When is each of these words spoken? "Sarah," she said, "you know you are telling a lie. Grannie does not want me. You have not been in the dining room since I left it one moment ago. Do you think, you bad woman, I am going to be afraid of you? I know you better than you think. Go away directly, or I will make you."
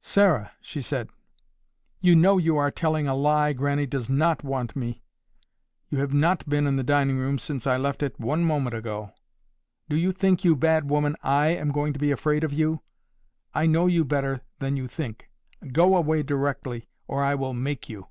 "Sarah," 0.00 0.52
she 0.62 0.80
said, 0.80 1.10
"you 2.00 2.16
know 2.16 2.38
you 2.38 2.56
are 2.56 2.70
telling 2.70 3.06
a 3.06 3.14
lie. 3.14 3.52
Grannie 3.52 3.84
does 3.84 4.08
not 4.08 4.42
want 4.42 4.74
me. 4.74 5.02
You 5.90 5.98
have 5.98 6.14
not 6.14 6.48
been 6.48 6.66
in 6.66 6.76
the 6.76 6.82
dining 6.82 7.18
room 7.18 7.38
since 7.38 7.66
I 7.66 7.76
left 7.76 8.02
it 8.02 8.18
one 8.18 8.42
moment 8.42 8.74
ago. 8.74 9.12
Do 9.90 9.96
you 9.98 10.12
think, 10.12 10.44
you 10.46 10.56
bad 10.56 10.88
woman, 10.88 11.14
I 11.22 11.48
am 11.48 11.72
going 11.72 11.92
to 11.92 11.98
be 11.98 12.10
afraid 12.10 12.42
of 12.42 12.54
you? 12.54 12.80
I 13.52 13.66
know 13.66 13.86
you 13.86 14.02
better 14.02 14.40
than 14.60 14.78
you 14.78 14.88
think. 14.88 15.28
Go 15.70 15.94
away 15.94 16.22
directly, 16.22 16.88
or 17.06 17.22
I 17.22 17.34
will 17.34 17.52
make 17.52 17.86
you." 17.86 18.06